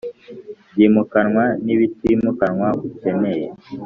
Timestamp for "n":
1.65-1.67